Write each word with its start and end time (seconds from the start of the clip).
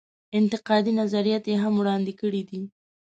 انتقادي 0.39 0.91
نظرات 1.01 1.43
یې 1.51 1.55
هم 1.63 1.73
وړاندې 1.77 2.13
کړي 2.21 2.41
دي. 2.49 2.61